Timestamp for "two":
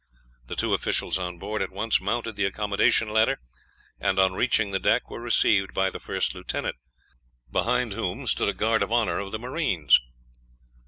0.55-0.73